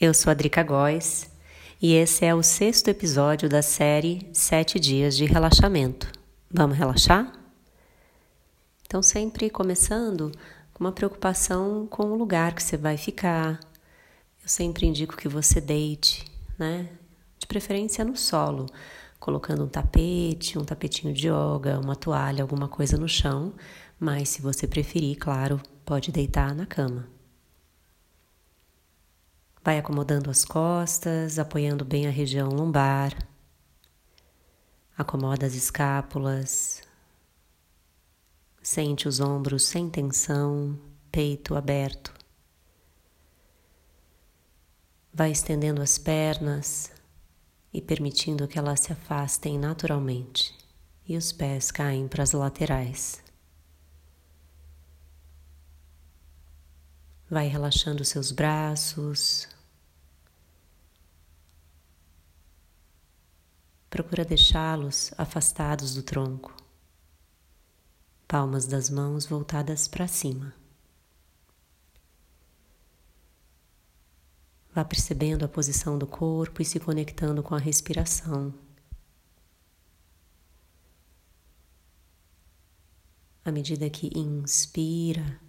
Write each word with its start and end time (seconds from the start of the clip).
Eu 0.00 0.14
sou 0.14 0.30
a 0.30 0.34
Drica 0.34 0.62
Góes 0.62 1.30
e 1.78 1.92
esse 1.92 2.24
é 2.24 2.34
o 2.34 2.42
sexto 2.42 2.88
episódio 2.88 3.50
da 3.50 3.60
série 3.60 4.26
Sete 4.32 4.80
Dias 4.80 5.14
de 5.14 5.26
Relaxamento. 5.26 6.10
Vamos 6.50 6.78
relaxar? 6.78 7.30
Então, 8.86 9.02
sempre 9.02 9.50
começando 9.50 10.32
com 10.72 10.84
uma 10.84 10.90
preocupação 10.90 11.86
com 11.86 12.04
o 12.04 12.16
lugar 12.16 12.54
que 12.54 12.62
você 12.62 12.78
vai 12.78 12.96
ficar. 12.96 13.60
Eu 14.42 14.48
sempre 14.48 14.86
indico 14.86 15.18
que 15.18 15.28
você 15.28 15.60
deite, 15.60 16.24
né? 16.58 16.88
De 17.38 17.46
preferência 17.46 18.02
no 18.02 18.16
solo, 18.16 18.64
colocando 19.18 19.64
um 19.64 19.68
tapete, 19.68 20.58
um 20.58 20.64
tapetinho 20.64 21.12
de 21.12 21.28
yoga, 21.28 21.78
uma 21.78 21.94
toalha, 21.94 22.40
alguma 22.40 22.68
coisa 22.68 22.96
no 22.96 23.06
chão, 23.06 23.52
mas 23.98 24.30
se 24.30 24.40
você 24.40 24.66
preferir, 24.66 25.18
claro, 25.18 25.60
pode 25.84 26.10
deitar 26.10 26.54
na 26.54 26.64
cama. 26.64 27.19
Vai 29.62 29.78
acomodando 29.78 30.30
as 30.30 30.44
costas, 30.44 31.38
apoiando 31.38 31.84
bem 31.84 32.06
a 32.06 32.10
região 32.10 32.48
lombar. 32.48 33.14
Acomoda 34.96 35.46
as 35.46 35.54
escápulas. 35.54 36.82
Sente 38.62 39.06
os 39.06 39.20
ombros 39.20 39.64
sem 39.64 39.90
tensão, 39.90 40.78
peito 41.12 41.54
aberto. 41.54 42.12
Vai 45.12 45.30
estendendo 45.30 45.82
as 45.82 45.98
pernas 45.98 46.90
e 47.72 47.82
permitindo 47.82 48.48
que 48.48 48.58
elas 48.58 48.80
se 48.80 48.92
afastem 48.92 49.58
naturalmente, 49.58 50.56
e 51.06 51.16
os 51.16 51.32
pés 51.32 51.70
caem 51.70 52.08
para 52.08 52.22
as 52.22 52.32
laterais. 52.32 53.29
Vai 57.30 57.46
relaxando 57.46 58.04
seus 58.04 58.32
braços. 58.32 59.48
Procura 63.88 64.24
deixá-los 64.24 65.12
afastados 65.16 65.94
do 65.94 66.02
tronco, 66.02 66.52
palmas 68.26 68.66
das 68.66 68.90
mãos 68.90 69.26
voltadas 69.26 69.86
para 69.86 70.08
cima. 70.08 70.52
Vá 74.74 74.84
percebendo 74.84 75.44
a 75.44 75.48
posição 75.48 75.96
do 75.96 76.08
corpo 76.08 76.60
e 76.60 76.64
se 76.64 76.80
conectando 76.80 77.44
com 77.44 77.54
a 77.54 77.58
respiração. 77.58 78.52
À 83.44 83.52
medida 83.52 83.88
que 83.88 84.10
inspira, 84.18 85.40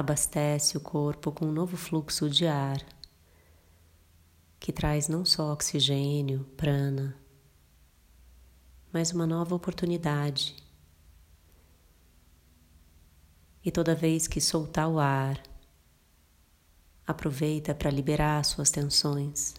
abastece 0.00 0.78
o 0.78 0.80
corpo 0.80 1.30
com 1.30 1.46
um 1.46 1.52
novo 1.52 1.76
fluxo 1.76 2.28
de 2.28 2.46
ar, 2.46 2.82
que 4.58 4.72
traz 4.72 5.08
não 5.08 5.26
só 5.26 5.52
oxigênio, 5.52 6.44
prana, 6.56 7.14
mas 8.90 9.12
uma 9.12 9.26
nova 9.26 9.54
oportunidade. 9.54 10.56
E 13.62 13.70
toda 13.70 13.94
vez 13.94 14.26
que 14.26 14.40
soltar 14.40 14.88
o 14.88 14.98
ar, 14.98 15.40
aproveita 17.06 17.74
para 17.74 17.90
liberar 17.90 18.42
suas 18.44 18.70
tensões. 18.70 19.54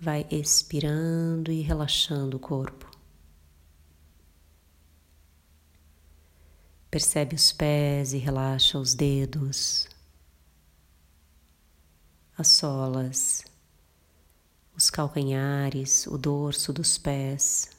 Vai 0.00 0.26
expirando 0.30 1.52
e 1.52 1.60
relaxando 1.60 2.38
o 2.38 2.40
corpo. 2.40 2.91
Percebe 6.92 7.34
os 7.34 7.50
pés 7.52 8.12
e 8.12 8.18
relaxa 8.18 8.78
os 8.78 8.92
dedos, 8.92 9.88
as 12.36 12.48
solas, 12.48 13.42
os 14.76 14.90
calcanhares, 14.90 16.06
o 16.06 16.18
dorso 16.18 16.70
dos 16.70 16.98
pés. 16.98 17.70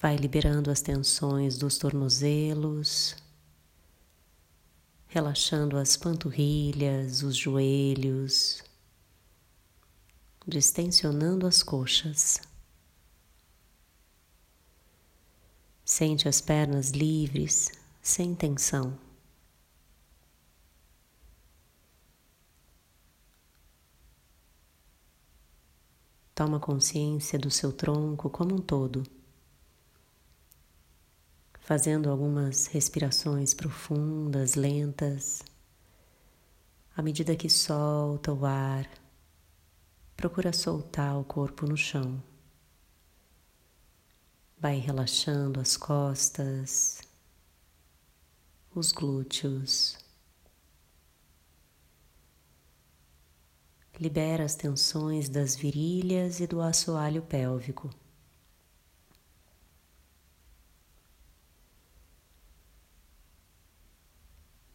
Vai 0.00 0.16
liberando 0.16 0.68
as 0.68 0.80
tensões 0.80 1.56
dos 1.56 1.78
tornozelos, 1.78 3.14
relaxando 5.06 5.76
as 5.76 5.96
panturrilhas, 5.96 7.22
os 7.22 7.36
joelhos, 7.36 8.64
distensionando 10.44 11.46
as 11.46 11.62
coxas. 11.62 12.40
Sente 15.94 16.26
as 16.26 16.40
pernas 16.40 16.88
livres, 16.92 17.70
sem 18.00 18.34
tensão. 18.34 18.98
Toma 26.34 26.58
consciência 26.58 27.38
do 27.38 27.50
seu 27.50 27.70
tronco 27.74 28.30
como 28.30 28.54
um 28.54 28.58
todo, 28.58 29.02
fazendo 31.60 32.08
algumas 32.08 32.68
respirações 32.68 33.52
profundas, 33.52 34.54
lentas. 34.54 35.42
À 36.96 37.02
medida 37.02 37.36
que 37.36 37.50
solta 37.50 38.32
o 38.32 38.46
ar, 38.46 38.88
procura 40.16 40.54
soltar 40.54 41.18
o 41.18 41.24
corpo 41.24 41.66
no 41.66 41.76
chão. 41.76 42.31
Vai 44.62 44.78
relaxando 44.78 45.58
as 45.58 45.76
costas, 45.76 47.02
os 48.72 48.92
glúteos. 48.92 49.98
Libera 53.98 54.44
as 54.44 54.54
tensões 54.54 55.28
das 55.28 55.56
virilhas 55.56 56.38
e 56.38 56.46
do 56.46 56.60
assoalho 56.60 57.22
pélvico. 57.22 57.90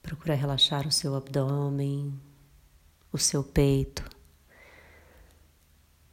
Procura 0.01 0.35
relaxar 0.35 0.85
o 0.85 0.91
seu 0.91 1.15
abdômen, 1.15 2.13
o 3.09 3.17
seu 3.17 3.41
peito. 3.41 4.03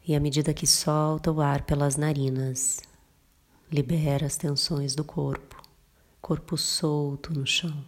E 0.07 0.15
à 0.15 0.21
medida 0.21 0.55
que 0.55 0.65
solta 0.65 1.33
o 1.33 1.41
ar 1.41 1.67
pelas 1.67 1.97
narinas, 1.97 2.81
Libera 3.75 4.25
as 4.25 4.37
tensões 4.37 4.95
do 4.95 5.03
corpo, 5.03 5.61
corpo 6.21 6.57
solto 6.57 7.35
no 7.35 7.45
chão. 7.45 7.85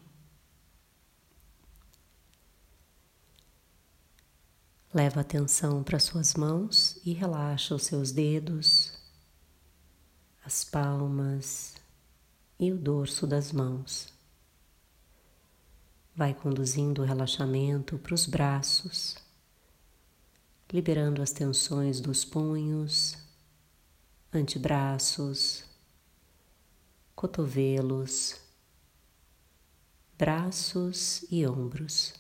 Leva 4.92 5.20
a 5.20 5.22
atenção 5.22 5.84
para 5.84 6.00
suas 6.00 6.34
mãos 6.34 6.98
e 7.06 7.12
relaxa 7.12 7.72
os 7.72 7.84
seus 7.84 8.10
dedos, 8.10 8.98
as 10.44 10.64
palmas 10.64 11.76
e 12.58 12.72
o 12.72 12.76
dorso 12.76 13.25
das 13.25 13.52
mãos. 13.52 14.12
Vai 16.16 16.34
conduzindo 16.34 17.02
o 17.02 17.04
relaxamento 17.04 17.96
para 17.96 18.12
os 18.12 18.26
braços, 18.26 19.16
liberando 20.69 21.22
as 21.22 21.30
tensões 21.30 22.00
dos 22.00 22.25
punhos, 22.25 23.16
antebraços, 24.32 25.64
cotovelos, 27.16 28.38
braços 30.19 31.25
e 31.31 31.47
ombros. 31.47 32.12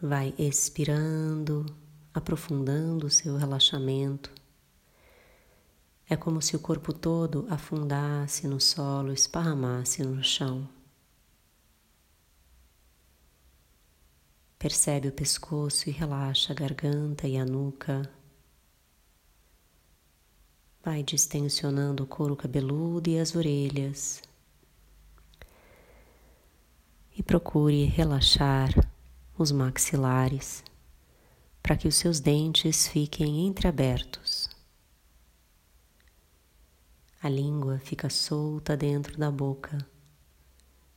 Vai 0.00 0.34
expirando, 0.38 1.64
aprofundando 2.12 3.06
o 3.06 3.10
seu 3.10 3.38
relaxamento. 3.38 4.30
É 6.08 6.16
como 6.16 6.42
se 6.42 6.54
o 6.54 6.60
corpo 6.60 6.92
todo 6.92 7.46
afundasse 7.48 8.46
no 8.46 8.60
solo, 8.60 9.10
esparramasse 9.10 10.04
no 10.04 10.22
chão. 10.22 10.75
Percebe 14.66 15.06
o 15.06 15.12
pescoço 15.12 15.88
e 15.88 15.92
relaxa 15.92 16.52
a 16.52 16.56
garganta 16.56 17.28
e 17.28 17.36
a 17.36 17.44
nuca. 17.44 18.10
Vai 20.82 21.04
distensionando 21.04 22.02
o 22.02 22.06
couro 22.08 22.34
cabeludo 22.34 23.08
e 23.08 23.16
as 23.16 23.36
orelhas. 23.36 24.20
E 27.16 27.22
procure 27.22 27.84
relaxar 27.84 28.70
os 29.38 29.52
maxilares 29.52 30.64
para 31.62 31.76
que 31.76 31.86
os 31.86 31.94
seus 31.94 32.18
dentes 32.18 32.88
fiquem 32.88 33.46
entreabertos. 33.46 34.50
A 37.22 37.28
língua 37.28 37.78
fica 37.78 38.10
solta 38.10 38.76
dentro 38.76 39.16
da 39.16 39.30
boca. 39.30 39.78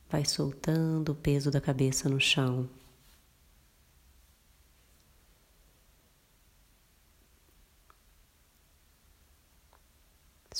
Vai 0.08 0.24
soltando 0.24 1.12
o 1.12 1.14
peso 1.14 1.52
da 1.52 1.60
cabeça 1.60 2.08
no 2.08 2.20
chão. 2.20 2.68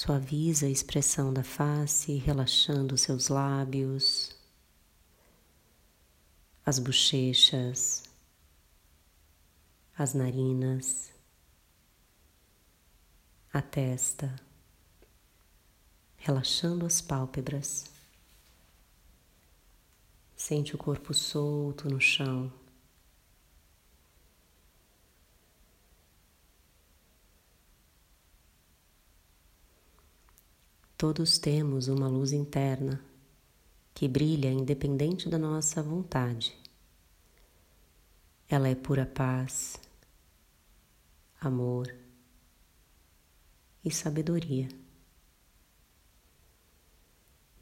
Suaviza 0.03 0.65
a 0.65 0.71
expressão 0.71 1.31
da 1.31 1.45
face, 1.45 2.15
relaxando 2.15 2.97
seus 2.97 3.29
lábios, 3.29 4.35
as 6.65 6.79
bochechas, 6.79 8.05
as 9.95 10.15
narinas, 10.15 11.13
a 13.53 13.61
testa, 13.61 14.35
relaxando 16.17 16.87
as 16.87 17.03
pálpebras. 17.03 17.85
Sente 20.35 20.75
o 20.75 20.79
corpo 20.79 21.13
solto 21.13 21.91
no 21.91 22.01
chão. 22.01 22.51
Todos 31.01 31.39
temos 31.39 31.89
uma 31.89 32.09
luz 32.09 32.31
interna 32.31 33.03
que 33.95 34.07
brilha 34.07 34.53
independente 34.53 35.31
da 35.31 35.39
nossa 35.39 35.83
vontade. 35.83 36.55
Ela 38.47 38.69
é 38.69 38.75
pura 38.75 39.07
paz, 39.07 39.81
amor 41.41 41.91
e 43.83 43.91
sabedoria. 43.91 44.69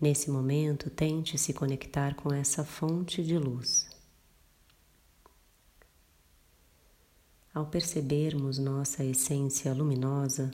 Nesse 0.00 0.32
momento, 0.32 0.90
tente 0.90 1.38
se 1.38 1.54
conectar 1.54 2.16
com 2.16 2.34
essa 2.34 2.64
fonte 2.64 3.22
de 3.22 3.38
luz. 3.38 3.88
Ao 7.54 7.66
percebermos 7.66 8.58
nossa 8.58 9.04
essência 9.04 9.72
luminosa, 9.72 10.50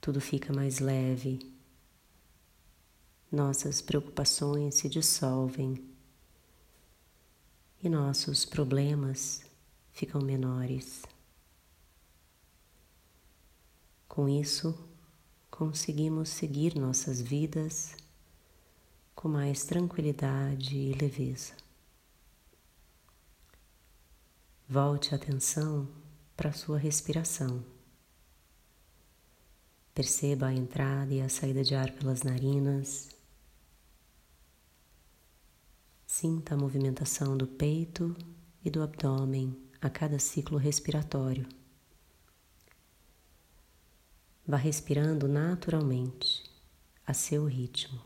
tudo 0.00 0.20
fica 0.20 0.52
mais 0.52 0.78
leve, 0.78 1.40
nossas 3.30 3.82
preocupações 3.82 4.76
se 4.76 4.88
dissolvem 4.88 5.84
e 7.82 7.88
nossos 7.88 8.44
problemas 8.44 9.44
ficam 9.92 10.20
menores. 10.20 11.02
Com 14.08 14.28
isso, 14.28 14.74
conseguimos 15.50 16.30
seguir 16.30 16.74
nossas 16.74 17.20
vidas 17.20 17.94
com 19.14 19.28
mais 19.28 19.64
tranquilidade 19.64 20.76
e 20.76 20.92
leveza. 20.94 21.52
Volte 24.68 25.12
a 25.12 25.16
atenção 25.16 25.88
para 26.36 26.50
a 26.50 26.52
sua 26.52 26.78
respiração. 26.78 27.64
Perceba 29.98 30.46
a 30.46 30.54
entrada 30.54 31.12
e 31.12 31.20
a 31.20 31.28
saída 31.28 31.64
de 31.64 31.74
ar 31.74 31.90
pelas 31.90 32.22
narinas. 32.22 33.08
Sinta 36.06 36.54
a 36.54 36.56
movimentação 36.56 37.36
do 37.36 37.48
peito 37.48 38.16
e 38.64 38.70
do 38.70 38.80
abdômen 38.80 39.60
a 39.80 39.90
cada 39.90 40.20
ciclo 40.20 40.56
respiratório. 40.56 41.48
Vá 44.46 44.56
respirando 44.56 45.26
naturalmente, 45.26 46.44
a 47.04 47.12
seu 47.12 47.46
ritmo. 47.46 48.00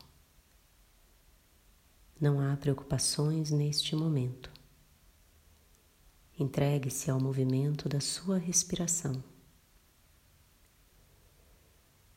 Não 2.19 2.39
há 2.41 2.57
preocupações 2.57 3.51
neste 3.51 3.95
momento. 3.95 4.51
Entregue-se 6.39 7.11
ao 7.11 7.19
movimento 7.19 7.87
da 7.87 7.99
sua 7.99 8.39
respiração. 8.39 9.32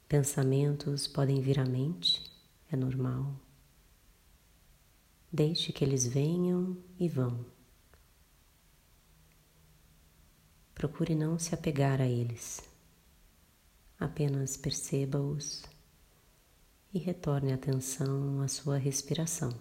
Pensamentos 0.08 1.08
podem 1.08 1.41
vir 1.41 1.58
à 1.58 1.64
mente, 1.64 2.23
é 2.70 2.76
normal. 2.76 3.35
Deixe 5.32 5.73
que 5.73 5.85
eles 5.85 6.06
venham 6.06 6.76
e 6.97 7.08
vão. 7.08 7.44
Procure 10.76 11.12
não 11.17 11.41
se 11.41 11.53
apegar 11.56 12.00
a 12.00 12.06
eles. 12.06 12.62
Apenas 13.99 14.56
perceba-os 14.56 15.64
e 16.94 17.00
retorne 17.00 17.50
a 17.50 17.56
atenção 17.56 18.41
à 18.43 18.47
sua 18.47 18.79
respiração. 18.79 19.58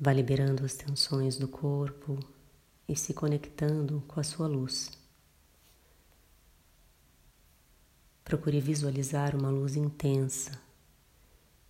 Vá 0.00 0.14
liberando 0.14 0.64
as 0.64 0.74
tensões 0.74 1.36
do 1.36 1.46
corpo 1.46 2.18
e 2.88 2.96
se 2.96 3.12
conectando 3.12 4.02
com 4.08 4.18
a 4.18 4.24
sua 4.24 4.46
luz. 4.46 5.03
Procure 8.34 8.60
visualizar 8.60 9.36
uma 9.36 9.48
luz 9.48 9.76
intensa 9.76 10.60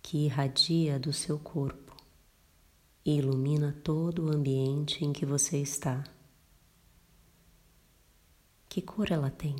que 0.01 0.25
irradia 0.25 0.97
do 0.97 1.13
seu 1.13 1.37
corpo 1.37 1.95
e 3.05 3.19
ilumina 3.19 3.71
todo 3.83 4.25
o 4.25 4.31
ambiente 4.35 5.05
em 5.05 5.13
que 5.13 5.27
você 5.27 5.59
está. 5.59 6.03
Que 8.67 8.81
cor 8.81 9.11
ela 9.11 9.29
tem? 9.29 9.55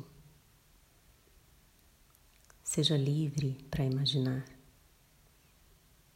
Seja 2.64 2.96
livre 2.96 3.56
para 3.70 3.84
imaginar. 3.84 4.44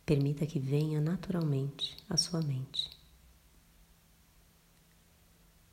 Permita 0.05 0.45
que 0.45 0.59
venha 0.59 1.01
naturalmente 1.01 1.97
à 2.09 2.17
sua 2.17 2.43
mente. 2.43 2.91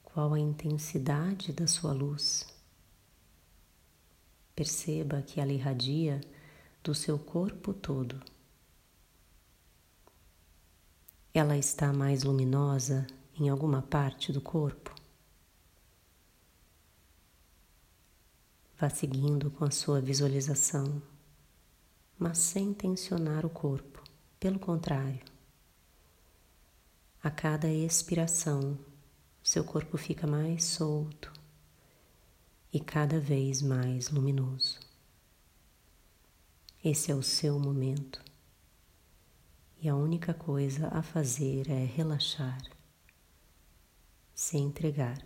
Qual 0.04 0.36
a 0.36 0.40
intensidade 0.40 1.52
da 1.52 1.66
sua 1.66 1.92
luz? 1.92 2.56
Perceba 4.58 5.22
que 5.22 5.40
ela 5.40 5.54
irradia 5.54 6.20
do 6.84 6.96
seu 6.96 7.20
corpo 7.20 7.76
todo. 7.76 8.20
Ela 11.32 11.56
está 11.56 11.94
mais 11.94 12.24
luminosa 12.24 13.06
em 13.40 13.50
alguma 13.50 13.84
parte 13.84 14.34
do 14.34 14.42
corpo? 14.42 14.96
Vá 18.80 18.90
seguindo 18.90 19.52
com 19.52 19.64
a 19.64 19.70
sua 19.70 20.02
visualização, 20.02 21.04
mas 22.18 22.40
sem 22.40 22.74
tensionar 22.74 23.46
o 23.46 23.52
corpo. 23.52 24.02
Pelo 24.40 24.58
contrário, 24.58 25.24
a 27.22 27.30
cada 27.30 27.72
expiração, 27.72 28.76
seu 29.44 29.64
corpo 29.64 30.00
fica 30.00 30.26
mais 30.26 30.64
solto 30.64 31.37
e 32.78 32.80
cada 32.80 33.20
vez 33.20 33.60
mais 33.60 34.12
luminoso. 34.12 34.80
Esse 36.84 37.12
é 37.12 37.16
o 37.16 37.24
seu 37.24 37.60
momento 37.60 38.24
e 39.82 39.90
a 39.90 39.96
única 39.96 40.32
coisa 40.32 40.88
a 40.90 41.02
fazer 41.02 41.72
é 41.72 41.84
relaxar, 41.84 42.62
se 44.32 44.58
entregar. 44.58 45.18